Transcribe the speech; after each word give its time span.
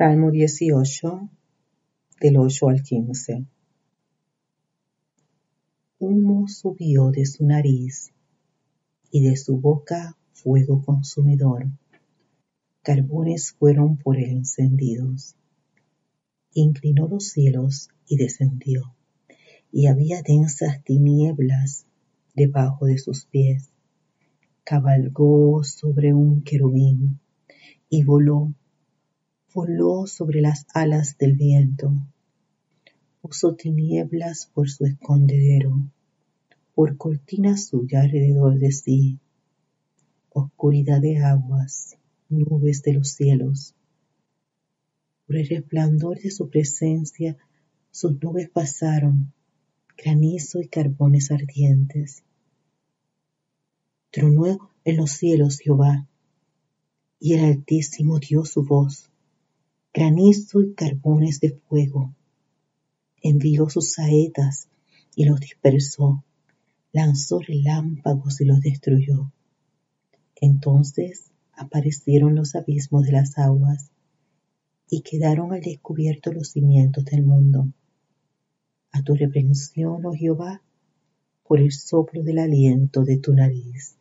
Salmo 0.00 0.30
18, 0.30 1.28
del 2.22 2.38
8 2.38 2.68
al 2.70 2.82
15. 2.82 3.44
Humo 5.98 6.48
subió 6.48 7.10
de 7.10 7.26
su 7.26 7.44
nariz 7.44 8.10
y 9.10 9.22
de 9.22 9.36
su 9.36 9.60
boca 9.60 10.16
fuego 10.32 10.82
consumidor. 10.82 11.66
Carbones 12.80 13.52
fueron 13.52 13.98
por 13.98 14.16
él 14.16 14.30
encendidos. 14.30 15.36
Inclinó 16.54 17.06
los 17.06 17.28
cielos 17.28 17.90
y 18.06 18.16
descendió, 18.16 18.94
y 19.70 19.88
había 19.88 20.22
densas 20.22 20.82
tinieblas 20.82 21.84
debajo 22.34 22.86
de 22.86 22.96
sus 22.96 23.26
pies. 23.26 23.68
Cabalgó 24.64 25.62
sobre 25.62 26.14
un 26.14 26.40
querubín 26.42 27.20
y 27.90 28.02
voló 28.02 28.54
voló 29.52 30.06
sobre 30.06 30.40
las 30.40 30.64
alas 30.74 31.18
del 31.18 31.34
viento, 31.34 31.92
puso 33.20 33.54
tinieblas 33.54 34.46
por 34.54 34.70
su 34.70 34.84
escondedero, 34.84 35.76
por 36.74 36.96
cortina 36.96 37.56
suya 37.56 38.02
alrededor 38.02 38.58
de 38.58 38.70
sí, 38.70 39.18
oscuridad 40.32 41.00
de 41.00 41.18
aguas, 41.18 41.96
nubes 42.28 42.82
de 42.82 42.94
los 42.94 43.08
cielos. 43.10 43.74
Por 45.26 45.36
el 45.36 45.48
resplandor 45.48 46.20
de 46.20 46.30
su 46.30 46.48
presencia 46.48 47.36
sus 47.90 48.22
nubes 48.22 48.48
pasaron, 48.48 49.32
granizo 49.96 50.60
y 50.60 50.68
carbones 50.68 51.32
ardientes. 51.32 52.22
Tronó 54.12 54.70
en 54.84 54.96
los 54.96 55.10
cielos 55.10 55.58
Jehová, 55.58 56.06
y 57.18 57.34
el 57.34 57.44
Altísimo 57.44 58.18
dio 58.18 58.44
su 58.44 58.64
voz 58.64 59.09
granizo 59.92 60.62
y 60.62 60.74
carbones 60.74 61.40
de 61.40 61.50
fuego. 61.50 62.14
Envió 63.22 63.68
sus 63.68 63.92
saetas 63.92 64.68
y 65.16 65.24
los 65.24 65.40
dispersó, 65.40 66.24
lanzó 66.92 67.40
relámpagos 67.40 68.40
y 68.40 68.44
los 68.44 68.60
destruyó. 68.60 69.32
Entonces 70.36 71.30
aparecieron 71.52 72.34
los 72.34 72.54
abismos 72.54 73.04
de 73.04 73.12
las 73.12 73.36
aguas 73.38 73.90
y 74.88 75.02
quedaron 75.02 75.52
al 75.52 75.60
descubierto 75.60 76.32
los 76.32 76.48
cimientos 76.48 77.04
del 77.04 77.22
mundo. 77.22 77.68
A 78.92 79.02
tu 79.02 79.14
reprensión, 79.14 80.04
oh 80.06 80.12
Jehová, 80.12 80.62
por 81.46 81.60
el 81.60 81.72
soplo 81.72 82.22
del 82.22 82.38
aliento 82.38 83.04
de 83.04 83.18
tu 83.18 83.34
nariz. 83.34 83.96